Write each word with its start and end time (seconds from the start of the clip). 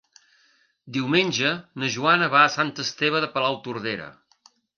Diumenge 0.95 1.51
na 1.83 1.89
Joana 1.97 2.31
va 2.37 2.41
a 2.47 2.49
Sant 2.55 2.73
Esteve 2.85 3.23
de 3.27 3.31
Palautordera. 3.37 4.11